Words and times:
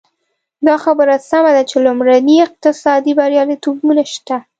دا 0.67 0.75
خبره 0.83 1.15
سمه 1.29 1.51
ده 1.55 1.63
چې 1.69 1.77
لومړني 1.85 2.35
اقتصادي 2.47 3.11
بریالیتوبونه 3.19 4.03
شته. 4.13 4.35